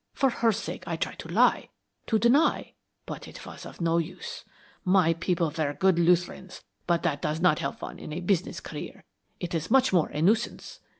[0.15, 1.69] For her sake I tried to lie,
[2.07, 2.73] to deny,
[3.05, 4.43] but it was of no use.
[4.83, 9.03] My people were good Lutherans, but that does not help one in a business career;
[9.39, 10.79] it is much more a nuisance.